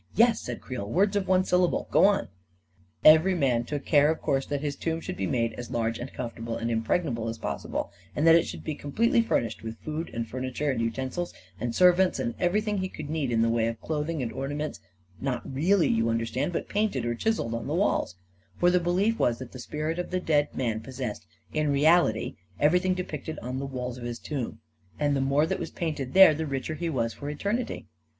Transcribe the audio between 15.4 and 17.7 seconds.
really, you understand, but painted or chiselled on